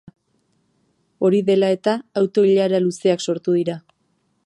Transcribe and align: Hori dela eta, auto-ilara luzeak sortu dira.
Hori 1.27 1.43
dela 1.51 1.69
eta, 1.75 1.95
auto-ilara 2.23 2.83
luzeak 2.89 3.27
sortu 3.29 3.59
dira. 3.63 3.79